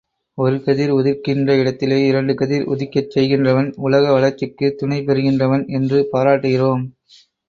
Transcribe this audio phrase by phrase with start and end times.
[0.37, 6.83] ஒரு கதிர் உதிக்கின்ற இடத்திலே இரண்டு கதிர் உதிக்கச் செய்கின்றவன் உலக வளர்ச்சிக்குத் துணை புரிகின்றவன் என்று பாராட்டுகிறோம்.